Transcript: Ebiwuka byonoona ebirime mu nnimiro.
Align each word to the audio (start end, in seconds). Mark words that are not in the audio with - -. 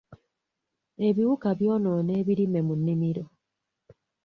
Ebiwuka 1.07 1.47
byonoona 1.59 2.11
ebirime 2.21 2.59
mu 2.67 2.73
nnimiro. 2.79 3.25